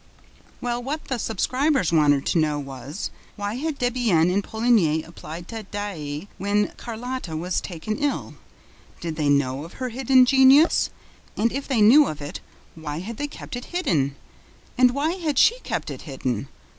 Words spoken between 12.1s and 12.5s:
it,